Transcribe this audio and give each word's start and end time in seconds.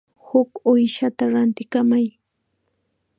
Huk 0.27 0.51
uushata 0.69 1.23
rantikamay. 1.33 2.05